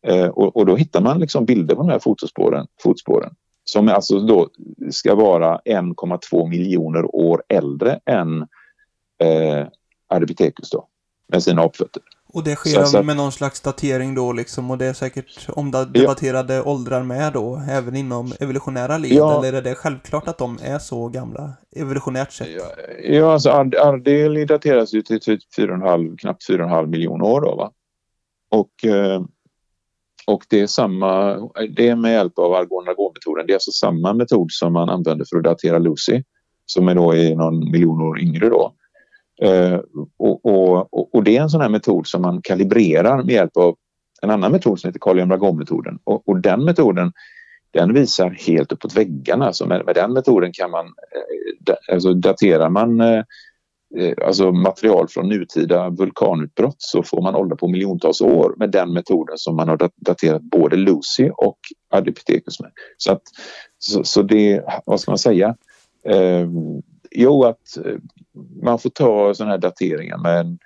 [0.07, 2.67] Eh, och, och, då hittar man liksom bilder på de här fotspåren.
[2.83, 3.35] fotspåren
[3.65, 4.49] som alltså då
[4.91, 8.43] ska vara 1,2 miljoner år äldre än
[9.23, 9.67] eh,
[10.09, 10.89] Ardipithecus då,
[11.29, 12.03] med sina apfötter.
[12.35, 16.55] Och det sker så, med någon slags datering då liksom och det är säkert omdebatterade
[16.55, 16.63] ja.
[16.63, 19.13] åldrar med då, även inom evolutionära led?
[19.13, 19.39] Ja.
[19.39, 22.49] Eller är det självklart att de är så gamla, evolutionärt sett?
[22.49, 22.65] Ja,
[23.03, 27.71] ja alltså Ardeli dateras ju till typ 4,5, knappt 4,5 miljoner år då va?
[28.49, 29.23] Och, eh,
[30.27, 31.35] och det är samma,
[31.77, 33.47] det är med hjälp av argon-argon-metoden.
[33.47, 36.23] Det är alltså samma metod som man använder för att datera Lucy,
[36.67, 38.75] som är då är någon miljon år yngre då.
[39.43, 39.81] Eh,
[40.19, 43.77] och, och, och, det är en sån här metod som man kalibrerar med hjälp av
[44.23, 45.99] en annan metod som heter Kalium-Ragon-metoden.
[46.05, 47.13] Och, och, den metoden
[47.71, 49.53] den visar helt uppåt väggarna.
[49.53, 53.25] Så med, med den metoden kan man, eh, alltså daterar man eh,
[53.97, 58.93] Eh, alltså material från nutida vulkanutbrott så får man ålder på miljontals år med den
[58.93, 61.59] metoden som man har daterat både Lucy och
[61.91, 62.71] Adipithecus med.
[62.97, 63.23] Så, att,
[63.79, 65.57] så, så det, vad ska man säga,
[66.05, 66.49] eh,
[67.17, 67.97] Jo, att eh,
[68.63, 70.59] man får ta sådana här dateringar med en,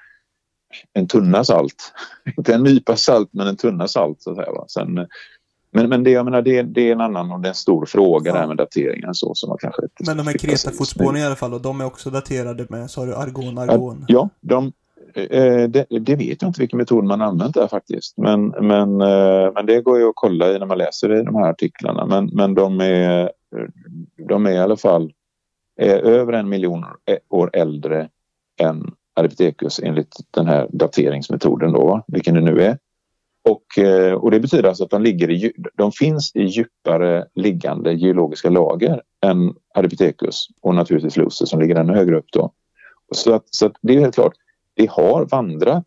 [0.92, 1.92] en tunna salt.
[2.38, 4.22] Inte en nypa salt, men en tunna salt.
[4.22, 4.64] Så att säga, va?
[4.68, 5.06] Sen, eh,
[5.78, 7.86] men, men det, jag menar, det, det är en annan och det är en stor
[7.86, 8.40] fråga ja.
[8.40, 9.14] där med dateringen.
[9.14, 12.10] Så, som man kanske men de här Kreta-fotspåren i alla fall, och de är också
[12.10, 14.04] daterade med, sa du, argon, argon?
[14.08, 14.72] Ja, de,
[15.14, 18.16] eh, det, det, vet jag inte vilken metod man använt där faktiskt.
[18.16, 21.34] Men, men, eh, men det går ju att kolla i när man läser i de
[21.34, 22.06] här artiklarna.
[22.06, 23.30] Men, men de, är,
[24.28, 25.12] de är i alla fall
[25.80, 26.84] är över en miljon
[27.28, 28.08] år äldre
[28.60, 32.78] än Ardipithecus enligt den här dateringsmetoden då, vilken det nu är.
[33.48, 37.92] Och, eh, och det betyder alltså att de, ligger i, de finns i djupare liggande
[37.92, 42.52] geologiska lager än Ardipithecus och naturligtvis Lucy som ligger ännu högre upp då.
[43.14, 44.32] Så, att, så att det är helt klart,
[44.74, 45.86] det har vandrat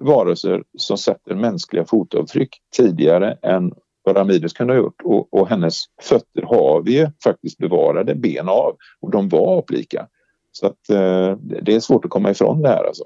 [0.00, 5.84] varelser som sätter mänskliga fotavtryck tidigare än vad Ramidus kunde ha gjort och, och, hennes
[6.02, 10.06] fötter har vi ju faktiskt bevarade ben av och de var aplika.
[10.52, 13.04] Så att eh, det är svårt att komma ifrån det här alltså.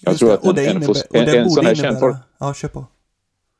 [0.00, 2.16] Jag tror att en, innebär, en, en sån här känd.
[2.38, 2.86] Ja, kör på.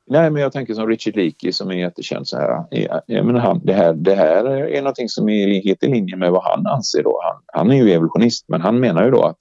[0.07, 2.65] Nej, men jag tänker som Richard Leakey som är jättekänd så här.
[3.07, 6.31] Jag menar, han, det, här det här är någonting som är helt i linje med
[6.31, 7.21] vad han anser då.
[7.23, 9.39] Han, han är ju evolutionist, men han menar ju då att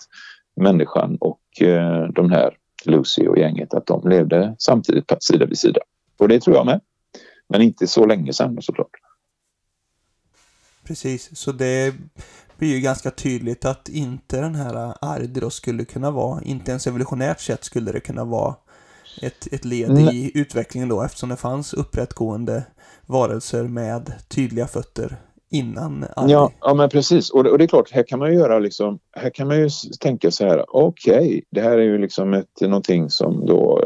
[0.56, 2.54] människan och eh, de här
[2.86, 5.80] Lucy och gänget, att de levde samtidigt sida vid sida.
[6.18, 6.82] Och det tror jag med.
[7.50, 8.92] Men inte så länge sedan såklart.
[10.88, 11.94] Precis, så det
[12.60, 17.40] blir ju ganska tydligt att inte den här Ardros skulle kunna vara, inte ens evolutionärt
[17.40, 18.56] sett skulle det kunna vara
[19.22, 20.18] ett, ett led Nej.
[20.18, 22.64] i utvecklingen då eftersom det fanns upprättgående
[23.06, 25.18] varelser med tydliga fötter
[25.52, 26.32] innan Arvi.
[26.32, 28.60] Ja, ja men precis och det, och det, är klart här kan man ju göra
[28.60, 29.70] liksom här kan man ju
[30.00, 33.84] tänka så här okej okay, det här är ju liksom ett, någonting som då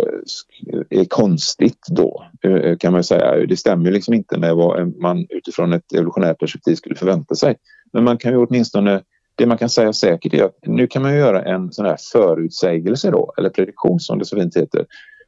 [0.89, 3.45] är konstigt då eh, kan man säga.
[3.45, 7.55] Det stämmer ju liksom inte med vad man utifrån ett evolutionärt perspektiv skulle förvänta sig.
[7.93, 9.03] Men man kan ju åtminstone
[9.35, 13.11] det man kan säga säkert är att nu kan man göra en sån här förutsägelse
[13.11, 14.85] då, eller prediktion som det så fint heter.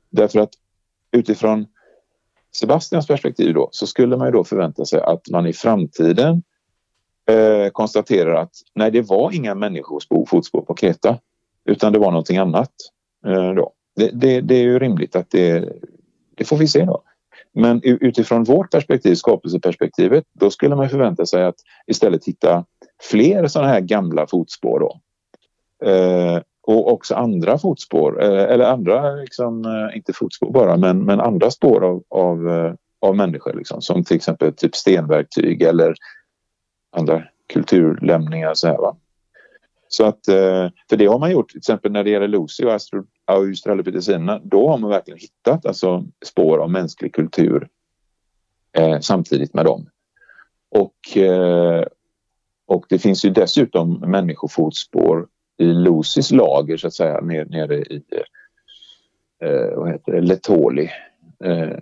[0.10, 0.49] Därför att
[1.12, 1.65] utifrån
[2.56, 6.43] Sebastians perspektiv då så skulle man ju då förvänta sig att man i framtiden
[7.30, 11.19] eh, konstaterar att nej, det var inga människors fotspår på Kreta
[11.65, 12.71] utan det var någonting annat.
[13.25, 13.71] Eh, då.
[13.95, 15.73] Det, det, det, är ju rimligt att det,
[16.36, 17.04] det får vi se då.
[17.53, 21.55] Men utifrån vårt perspektiv, skapelseperspektivet, då skulle man förvänta sig att
[21.88, 22.65] istället hitta
[23.01, 24.99] fler sådana här gamla fotspår då.
[25.89, 31.19] Eh, och också andra fotspår, eh, eller andra, liksom, eh, inte fotspår bara, men, men
[31.19, 35.95] andra spår av, av, eh, av människor liksom, som till exempel typ stenverktyg eller
[36.91, 38.53] andra kulturlämningar.
[38.53, 38.95] Så, här, va?
[39.88, 42.73] så att, eh, för det har man gjort till exempel när det gäller Lucy och
[42.73, 44.39] Astrid Australopithecina.
[44.43, 47.67] Då har man verkligen hittat alltså, spår av mänsklig kultur
[48.77, 49.89] eh, samtidigt med dem.
[50.69, 51.85] Och, eh,
[52.65, 58.03] och det finns ju dessutom människofotspår i Lucys lager så att säga nere, nere i
[59.41, 60.89] eh, vad heter det, Letoli.
[61.43, 61.77] Eh,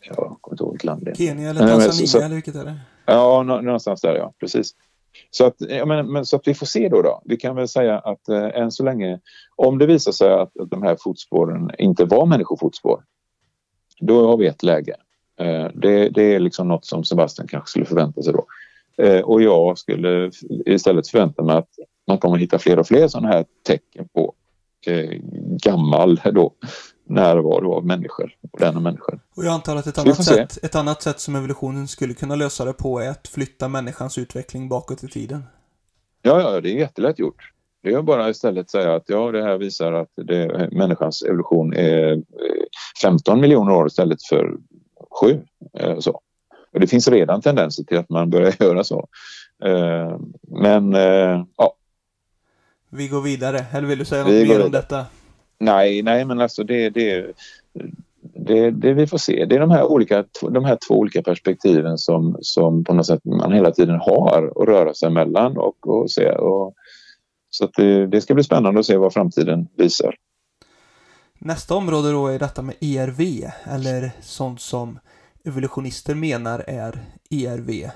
[0.00, 1.14] jag kommer inte ihåg vilket land det är.
[1.14, 2.76] Kenya eller Tanzania eller vilket är det?
[3.06, 4.74] Ja, någonstans där ja, precis.
[5.30, 7.22] Så att, ja, men, men, så att vi får se då, då.
[7.24, 9.20] Vi kan väl säga att eh, än så länge,
[9.56, 13.02] om det visar sig att, att de här fotspåren inte var människofotspår,
[14.00, 14.96] då har vi ett läge.
[15.40, 18.46] Eh, det, det, är liksom något som Sebastian kanske skulle förvänta sig då.
[19.04, 20.30] Eh, och jag skulle
[20.66, 21.68] istället förvänta mig att
[22.06, 24.34] man kommer hitta fler och fler sådana här tecken på
[24.86, 25.10] eh,
[25.64, 26.52] gammal då,
[27.08, 29.20] närvaro av människor, moderna människor.
[29.34, 32.64] Och jag antar att ett annat, sätt, ett annat sätt som evolutionen skulle kunna lösa
[32.64, 35.44] det på är att flytta människans utveckling bakåt i tiden.
[36.22, 37.52] Ja, ja, det är jättelätt gjort.
[37.82, 42.22] Det är bara istället säga att ja, det här visar att det, människans evolution är
[43.02, 44.56] 15 eh, miljoner år istället för
[45.20, 45.40] 7.
[45.78, 46.20] Eh, så.
[46.72, 49.08] Och det finns redan tendenser till att man börjar göra så.
[49.64, 50.18] Eh,
[50.48, 50.92] men
[51.56, 51.74] ja,
[52.90, 53.66] vi går vidare.
[53.72, 55.06] Eller vill du säga vi något mer om detta?
[55.58, 57.32] Nej, nej, men alltså det, det,
[58.22, 59.44] det, det vi får se.
[59.44, 63.24] Det är de här, olika, de här två olika perspektiven som, som på något sätt
[63.24, 66.30] man hela tiden har att röra sig mellan och, och se.
[66.30, 66.74] Och,
[67.50, 70.14] så det, det ska bli spännande att se vad framtiden visar.
[71.38, 73.20] Nästa område då är detta med ERV,
[73.64, 74.98] eller sånt som
[75.44, 77.90] evolutionister menar är ERV,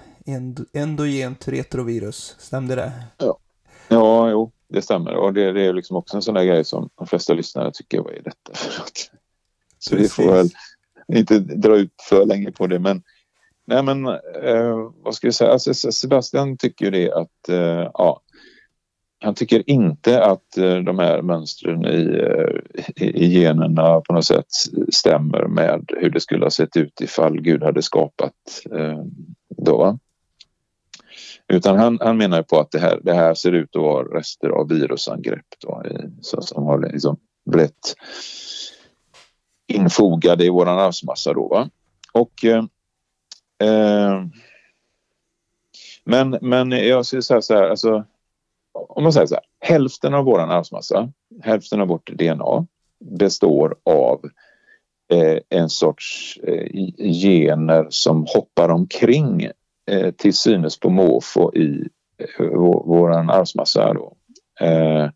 [0.72, 2.36] endogent retrovirus.
[2.38, 2.92] Stämde det?
[3.18, 3.36] Ja,
[3.88, 5.14] ja jo, det stämmer.
[5.14, 8.00] Och det, det är liksom också en sån där grej som de flesta lyssnare tycker,
[8.00, 9.10] vad är detta för något?
[9.78, 10.48] Så vi får väl
[11.12, 12.78] inte dra ut för länge på det.
[12.78, 13.02] Men,
[13.66, 14.06] nej men
[14.42, 15.52] eh, vad ska vi säga?
[15.52, 18.22] Alltså, Sebastian tycker ju det att eh, ja,
[19.22, 24.24] han tycker inte att eh, de här mönstren i, eh, i, i generna på något
[24.24, 24.46] sätt
[24.92, 28.32] stämmer med hur det skulle ha sett ut ifall Gud hade skapat
[28.74, 29.04] eh,
[29.56, 29.98] då.
[31.48, 34.48] Utan han, han menar på att det här, det här ser ut att vara rester
[34.48, 35.82] av virusangrepp då,
[36.20, 37.96] så, som har liksom blivit
[39.66, 41.32] infogade i vår arvsmassa.
[41.32, 41.70] Då, va?
[42.12, 42.64] Och, eh,
[43.68, 44.24] eh,
[46.04, 48.04] men, men jag skulle säga så här, alltså,
[48.72, 52.66] om man säger så här, hälften av vår arvsmassa, hälften av vårt DNA
[53.00, 54.24] består av
[55.12, 56.66] eh, en sorts eh,
[57.12, 59.50] gener som hoppar omkring
[60.16, 62.46] till synes på måfå i eh,
[62.84, 63.92] vår arvsmassa.
[63.94, 64.16] Då.
[64.66, 65.08] Eh,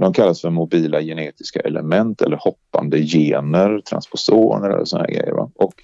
[0.00, 5.32] De kallas för mobila genetiska element eller hoppande gener, transposoner eller sådana grejer.
[5.32, 5.50] Va?
[5.54, 5.74] Och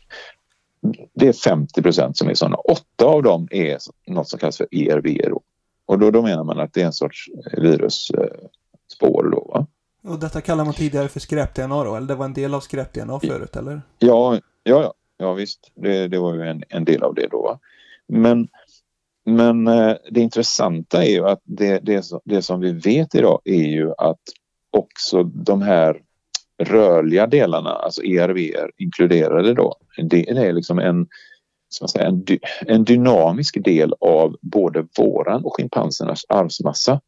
[1.14, 2.56] det är 50 procent som är sådana.
[2.56, 5.30] Åtta av dem är något som kallas för ERV.
[5.30, 5.40] Då.
[5.86, 9.30] Och då, då menar man att det är en sorts virusspår.
[9.32, 9.66] Då, va?
[10.04, 11.96] Och detta kallar man tidigare för skräp-DNA då?
[11.96, 13.82] Eller det var en del av skräp-DNA förut, eller?
[13.98, 15.70] Ja, ja, ja, ja visst.
[15.74, 17.42] Det, det var ju en, en del av det då.
[17.42, 17.58] Va?
[18.08, 18.48] Men,
[19.26, 23.68] men eh, det intressanta är ju att det, det, det som vi vet idag är
[23.68, 24.20] ju att
[24.70, 26.02] också de här
[26.58, 28.38] rörliga delarna, alltså ERV
[28.78, 31.06] inkluderade då, det är liksom en,
[31.68, 32.24] ska säga, en,
[32.66, 37.00] en dynamisk del av både våran och schimpansernas arvsmassa.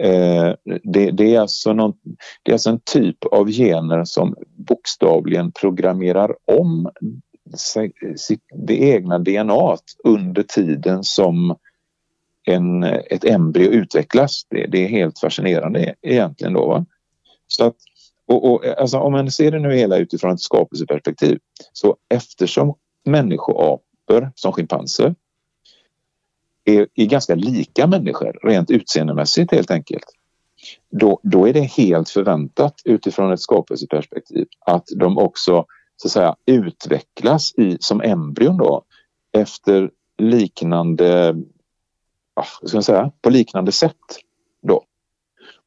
[0.00, 1.92] Eh, det, det, är alltså någon,
[2.42, 6.90] det är alltså en typ av gener som bokstavligen programmerar om
[8.66, 11.56] det egna DNA under tiden som
[12.46, 14.46] en, ett embryo utvecklas.
[14.50, 16.66] Det, det, är helt fascinerande egentligen då.
[16.68, 16.86] Va?
[17.46, 17.76] Så att,
[18.26, 21.38] och, och, alltså, om man ser det nu hela utifrån ett skapelseperspektiv
[21.72, 25.14] så eftersom människoapor som schimpanser
[26.64, 30.04] är, är ganska lika människor rent utseendemässigt helt enkelt.
[30.90, 35.66] Då, då är det helt förväntat utifrån ett skapelseperspektiv att de också
[36.00, 38.82] så att säga utvecklas i, som embryon då
[39.32, 41.36] efter liknande,
[42.34, 43.96] ja, ska jag säga, på liknande sätt
[44.62, 44.84] då.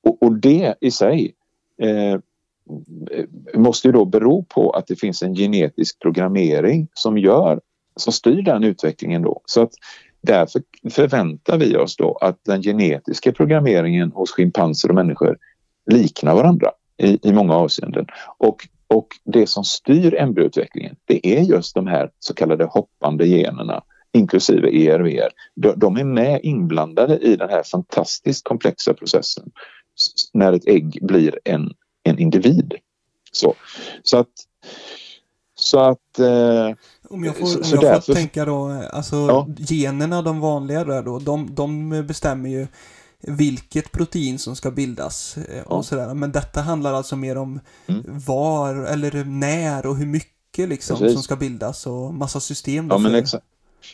[0.03, 1.35] Och, och det i sig
[1.81, 2.19] eh,
[3.53, 7.61] måste ju då bero på att det finns en genetisk programmering som gör,
[7.95, 9.41] som styr den utvecklingen då.
[9.45, 9.73] Så att
[10.21, 15.37] därför förväntar vi oss då att den genetiska programmeringen hos schimpanser och människor
[15.91, 18.05] liknar varandra i, i många avseenden.
[18.37, 23.83] Och och det som styr embryoutvecklingen det är just de här så kallade hoppande generna
[24.13, 25.31] inklusive ERVR.
[25.75, 29.51] De är med inblandade i den här fantastiskt komplexa processen
[30.33, 32.73] när ett ägg blir en, en individ.
[33.31, 33.55] Så,
[34.03, 34.29] så att...
[35.55, 36.71] Så att eh,
[37.09, 39.47] om jag får, så, om jag därför, får tänka då, alltså ja.
[39.57, 42.67] generna, de vanliga där då, de, de bestämmer ju
[43.27, 45.83] vilket protein som ska bildas eh, och ja.
[45.83, 46.13] sådär.
[46.13, 48.03] Men detta handlar alltså mer om mm.
[48.05, 52.87] var eller när och hur mycket liksom som ska bildas och massa system.
[52.89, 53.45] Ja, men exakt.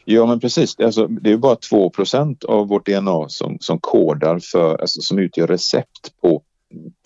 [0.05, 4.81] Ja men precis, alltså, det är bara 2% av vårt DNA som, som kodar för,
[4.81, 6.41] alltså, som utgör recept på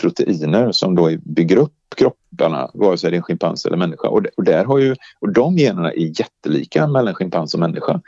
[0.02, 4.08] proteiner som då bygger upp kropparna, vare sig det är en schimpans eller människa.
[4.08, 8.02] Och, och, där har ju, och de generna är jättelika mellan schimpans och människa.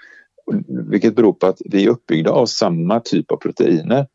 [0.67, 4.07] Vilket beror på att vi är uppbyggda av samma typ av proteiner.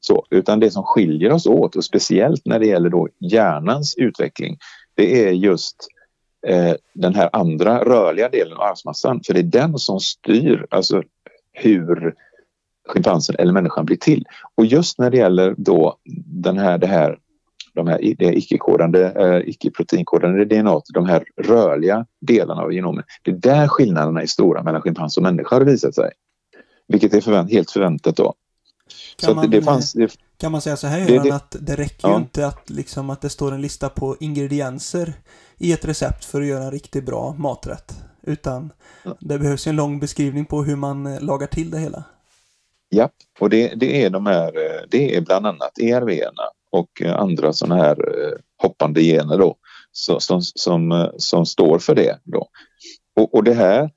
[0.00, 4.58] Så, utan det som skiljer oss åt och speciellt när det gäller då hjärnans utveckling
[4.94, 5.76] det är just
[6.46, 9.20] eh, den här andra rörliga delen av arvsmassan.
[9.26, 11.02] För det är den som styr alltså,
[11.52, 12.14] hur
[12.88, 14.24] schimpansen eller människan blir till.
[14.54, 17.18] Och just när det gäller då den här, det här
[17.76, 23.04] de här det icke-kodande, eh, icke-proteinkodande DNA, de här rörliga delarna av genomen.
[23.22, 26.10] Det är där skillnaderna är stora mellan schimpans och människa har visat sig.
[26.88, 28.34] Vilket är förvänt, helt förväntat då.
[29.16, 32.14] Kan, man, det fanns, det, kan man säga så här Göran, att det räcker ja.
[32.14, 35.12] ju inte att, liksom, att det står en lista på ingredienser
[35.58, 37.92] i ett recept för att göra en riktigt bra maträtt.
[38.22, 38.72] Utan
[39.04, 39.16] ja.
[39.20, 42.04] det behövs en lång beskrivning på hur man eh, lagar till det hela.
[42.88, 43.10] Ja,
[43.40, 46.42] och det, det är de här, eh, det är bland annat ERV-erna
[46.76, 49.56] och eh, andra sådana här eh, hoppande gener då
[49.92, 52.48] som, som, som, som står för det då.
[53.16, 53.90] Och, och det här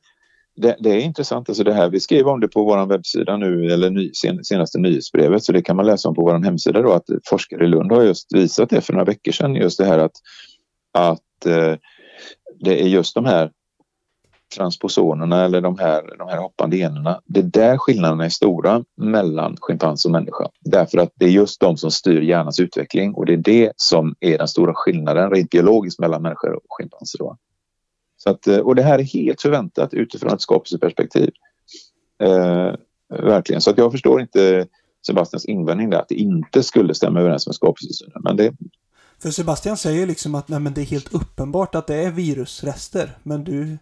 [0.62, 1.50] det, det, är intressant.
[1.50, 4.80] Alltså det här, vi skrev om det på vår webbsida nu, eller ny, sen, senaste
[4.80, 7.92] nyhetsbrevet, så det kan man läsa om på vår hemsida då, att forskare i Lund
[7.92, 10.12] har just visat det för några veckor sedan, just det här att,
[10.94, 11.76] att eh,
[12.60, 13.52] det är just de här
[14.55, 17.21] transposonerna eller de här, de här hoppande generna.
[17.25, 20.49] Det är där skillnaderna är stora mellan schimpans och människa.
[20.59, 24.15] Därför att det är just de som styr hjärnans utveckling och det är det som
[24.19, 27.19] är den stora skillnaden rent biologiskt mellan människor och schimpanser.
[28.17, 31.31] Så att, eh, och det här är helt förväntat utifrån ett skapelseperspektiv.
[32.23, 32.73] Eh,
[33.10, 34.67] verkligen, så att jag förstår inte
[35.08, 38.21] Sebastians invändning där att det inte skulle stämma överens med skapelsesynen.
[38.23, 38.54] Men det...
[39.21, 43.17] För Sebastian säger liksom att nej, men det är helt uppenbart att det är virusrester.
[43.23, 43.77] Men du,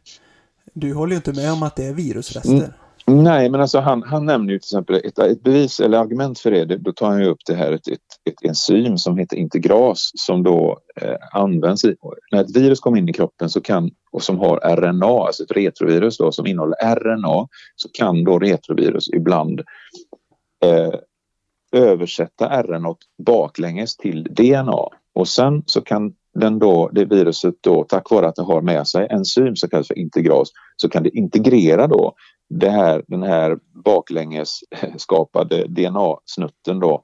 [0.79, 2.51] du håller ju inte med om att det är virusrester.
[2.51, 2.71] Mm.
[3.09, 6.51] Nej, men alltså han, han nämner ju till exempel ett, ett bevis eller argument för
[6.51, 6.65] det.
[6.65, 7.99] Då tar han ju upp det här ett, ett,
[8.29, 11.95] ett enzym som heter integras som då eh, används i,
[12.31, 15.51] när ett virus kommer in i kroppen så kan och som har RNA, alltså ett
[15.51, 19.61] retrovirus då som innehåller RNA så kan då retrovirus ibland
[20.65, 20.93] eh,
[21.71, 28.11] översätta RNA baklänges till DNA och sen så kan den då, det viruset då tack
[28.11, 31.87] vare att det har med sig enzym som kallas för integras så kan det integrera
[31.87, 32.13] då
[32.49, 34.59] det här, den här baklänges
[34.97, 37.03] skapade DNA-snutten då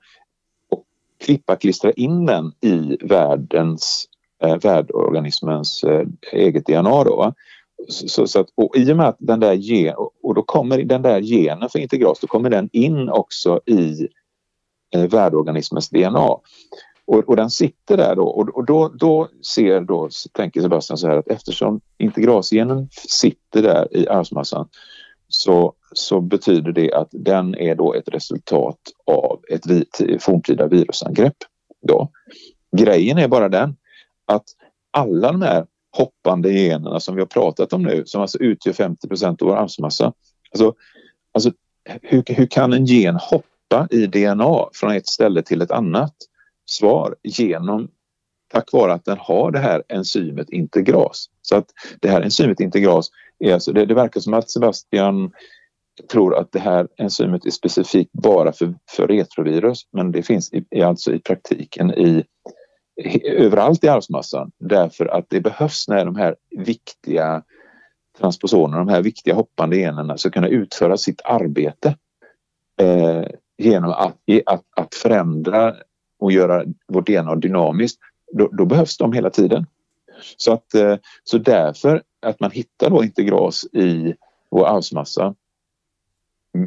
[0.70, 0.84] och
[1.26, 4.06] klippa, klistra in den i världens,
[4.44, 7.04] eh, värdorganismens eh, eget DNA.
[7.04, 7.34] Då,
[7.88, 11.02] så, så, att, och I och med att den där gen, och då kommer den
[11.02, 14.08] där genen för integras, då kommer den in också i
[14.96, 16.38] eh, värdorganismens DNA.
[17.06, 21.08] Och, och, den sitter där då och, och då, då ser då, tänker Sebastian så
[21.08, 24.68] här att eftersom integrasgenen sitter där i arvsmassan
[25.28, 29.64] så, så betyder det att den är då ett resultat av ett
[30.24, 31.38] forntida virusangrepp.
[31.88, 32.12] Då.
[32.78, 33.76] Grejen är bara den
[34.26, 34.44] att
[34.92, 35.66] alla de här
[35.98, 40.14] hoppande generna som vi har pratat om nu som alltså utgör 50% av vår arvsmassa.
[40.52, 40.74] Alltså,
[41.32, 41.52] alltså
[42.02, 46.14] hur, hur kan en gen hoppa i DNA från ett ställe till ett annat?
[46.66, 47.88] Svar genom
[48.54, 51.30] tack vare att den har det här enzymet integras.
[51.42, 51.66] Så att
[52.00, 53.10] det här enzymet integras
[53.40, 55.32] är alltså, det, det verkar som att Sebastian
[56.12, 60.82] tror att det här enzymet är specifikt bara för, för retrovirus men det finns i,
[60.82, 62.24] alltså i praktiken i
[63.24, 67.44] överallt i arvsmassan därför att det behövs när de här viktiga
[68.20, 71.98] transposonerna, de här viktiga hoppande generna ska kunna utföra sitt arbete
[72.82, 73.24] eh,
[73.58, 75.76] genom att, att, att förändra
[76.24, 78.00] och göra vårt DNA dynamiskt,
[78.32, 79.66] då, då behövs de hela tiden.
[80.38, 84.14] Så, att, eh, så därför att man hittar då integras i
[84.52, 85.36] vår arvsmassa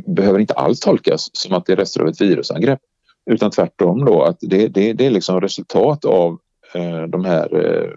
[0.06, 2.80] behöver inte alls tolkas som att det är rester av ett virusangrepp
[3.30, 6.38] utan tvärtom då att det, det, det är liksom resultat av
[6.74, 7.90] eh, de här eh,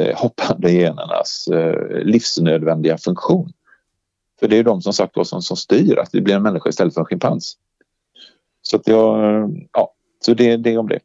[0.00, 3.52] eh hoppande genernas eh, livsnödvändiga funktion.
[4.40, 6.94] För det är de som sagt som, som styr att vi blir en människa istället
[6.94, 7.56] för en schimpans.
[8.62, 11.00] Så att jag, eh, ja, så det, det är om det.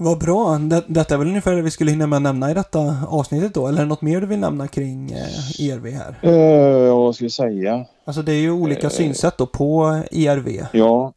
[0.00, 0.58] Vad bra.
[0.58, 3.54] Det, detta är väl ungefär det vi skulle hinna med att nämna i detta avsnittet
[3.54, 3.66] då?
[3.66, 6.18] Eller är det något mer du vill nämna kring eh, ERV här?
[6.24, 7.86] Uh, vad ska jag säga?
[8.04, 10.66] Alltså det är ju olika uh, synsätt då på ERV.
[10.72, 11.12] Ja,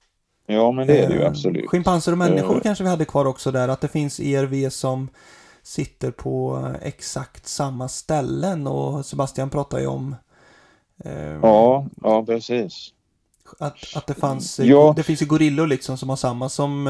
[0.47, 1.70] ja men det är det ju absolut.
[1.70, 3.68] Schimpanser och människor uh, kanske vi hade kvar också där.
[3.68, 5.09] Att det finns ERV som
[5.64, 10.16] sitter på exakt samma ställen och Sebastian pratar ju om
[11.41, 12.93] Ja, ja precis.
[13.59, 14.93] Att, att det fanns, ja.
[14.95, 16.87] det finns ju gorillor liksom som har samma som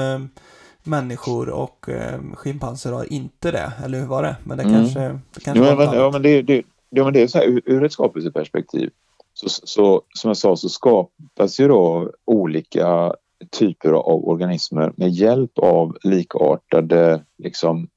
[0.84, 3.74] människor och eh, schimpanser har inte det.
[3.86, 4.36] Eller hur var det?
[4.44, 4.76] Men det mm.
[4.76, 7.46] kanske, det kanske ja, men, ja, men det, det, ja, men det är så här,
[7.46, 8.90] ur, ur ett skapelseperspektiv
[9.34, 13.16] så, så, som jag sa så skapas ju då olika
[13.50, 17.88] typer av organismer med hjälp av likartade liksom,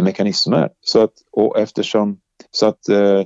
[0.00, 0.70] mekanismer.
[0.80, 3.22] Så att, och eftersom, så att eh,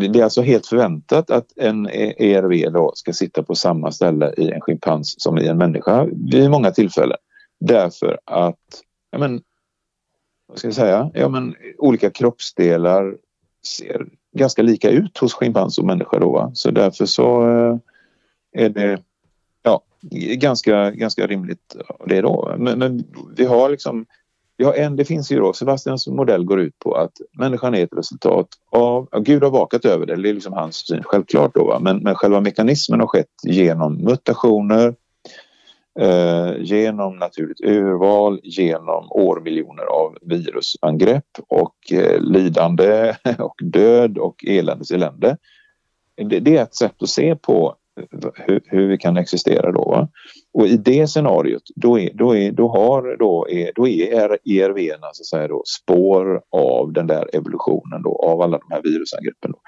[0.00, 4.50] det är alltså helt förväntat att en ERV då ska sitta på samma ställe i
[4.50, 7.18] en schimpans som i en människa vid många tillfällen.
[7.60, 9.42] Därför att, ja men,
[10.46, 13.16] vad ska jag säga, ja men olika kroppsdelar
[13.66, 16.32] ser ganska lika ut hos schimpans och människa då.
[16.32, 16.50] Va?
[16.54, 17.78] Så därför så eh,
[18.52, 19.02] är det
[19.62, 19.82] ja,
[20.36, 21.76] ganska, ganska rimligt
[22.06, 22.54] det då.
[22.58, 23.04] Men, men,
[23.36, 24.06] vi har liksom,
[24.62, 27.84] vi har en, det finns ju då, Sebastians modell går ut på att människan är
[27.84, 31.54] ett resultat av, ja, Gud har vakat över det, det är liksom hans syn självklart
[31.54, 31.78] då va?
[31.78, 34.94] Men, men själva mekanismen har skett genom mutationer,
[36.00, 44.90] eh, genom naturligt urval, genom årmiljoner av virusangrepp och eh, lidande och död och eländes
[44.90, 45.36] elände.
[46.16, 47.76] Det, det, är ett sätt att se på
[48.34, 49.84] hur, hur vi kan existera då.
[49.84, 50.08] Va?
[50.52, 54.90] Och i det scenariot då, är, då, är, då, har, då, är, då är ERV
[55.00, 59.52] så att säga då, spår av den där evolutionen då, av alla de här virusangreppen.
[59.52, 59.60] Då.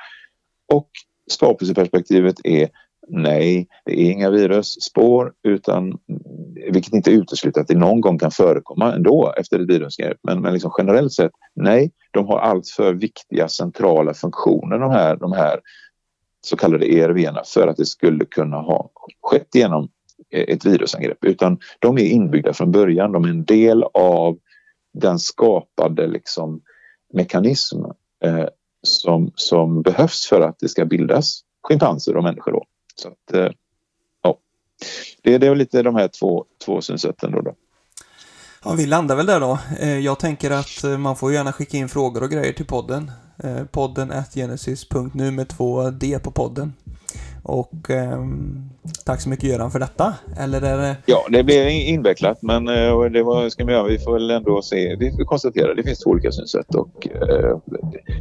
[0.76, 0.88] Och
[1.30, 2.68] skapelseperspektivet är
[3.08, 5.98] Nej, det är inga virusspår utan
[6.72, 10.18] vilket inte utesluter att det någon gång kan förekomma ändå efter ett virusangrepp.
[10.22, 15.32] Men, men liksom generellt sett, nej, de har alltför viktiga centrala funktioner de här, de
[15.32, 15.60] här
[16.44, 18.90] så kallade ERV för att det skulle kunna ha
[19.22, 19.88] skett genom
[20.30, 23.12] eh, ett virusangrepp utan de är inbyggda från början.
[23.12, 24.38] De är en del av
[24.94, 26.60] den skapade liksom,
[27.12, 27.84] mekanism
[28.24, 28.44] eh,
[28.82, 32.52] som, som behövs för att det ska bildas schimpanser och människor.
[32.52, 32.64] Då.
[32.94, 33.52] Så att, eh,
[34.22, 34.38] ja.
[35.22, 37.40] det, det är lite de här två, två synsätten då.
[37.40, 37.54] då.
[38.64, 39.58] Ja, vi landar väl där då.
[39.80, 43.10] Eh, jag tänker att eh, man får gärna skicka in frågor och grejer till podden.
[43.36, 46.72] Eh, podden genesis.nu med två D på podden.
[47.44, 48.24] Och eh,
[49.04, 50.14] tack så mycket Göran för detta.
[50.38, 50.96] Eller är det...
[51.06, 54.62] Ja, det blev invecklat men eh, det var, ska vi göra, vi får väl ändå
[54.62, 54.96] se.
[54.96, 57.58] Vi får konstatera det finns två olika synsätt och eh,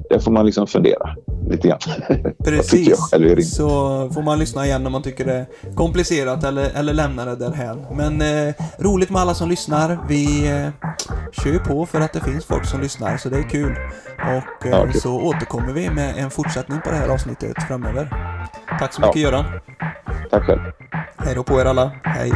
[0.09, 1.15] där får man liksom fundera
[1.49, 1.79] lite grann.
[2.45, 3.69] Precis, så
[4.13, 5.45] får man lyssna igen om man tycker det är
[5.75, 7.85] komplicerat eller, eller lämna det därhän.
[7.91, 9.97] Men eh, roligt med alla som lyssnar.
[10.07, 10.89] Vi eh,
[11.31, 13.75] kör på för att det finns folk som lyssnar så det är kul.
[14.17, 14.99] Och eh, ja, okay.
[14.99, 18.09] så återkommer vi med en fortsättning på det här avsnittet framöver.
[18.79, 19.21] Tack så mycket ja.
[19.21, 19.45] Göran.
[20.29, 20.61] Tack själv.
[21.17, 21.91] Hej då på er alla.
[22.03, 22.31] Hej.